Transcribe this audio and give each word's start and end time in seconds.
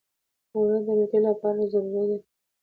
اوړه 0.53 0.79
د 0.85 0.87
روتۍ 0.99 1.19
لپاره 1.27 1.61
ضروري 1.71 2.05
دي 2.09 2.17